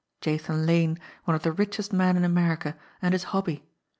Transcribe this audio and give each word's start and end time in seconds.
Jathan 0.19 0.65
Lane, 0.65 0.97
one 1.25 1.35
of 1.35 1.43
the 1.43 1.51
richest 1.51 1.93
men 1.93 2.17
in 2.17 2.23
America, 2.23 2.75
and 3.03 3.13
his 3.13 3.25
hobby! 3.37 3.67